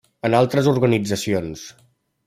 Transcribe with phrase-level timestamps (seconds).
[0.29, 1.67] En altres organitzacions.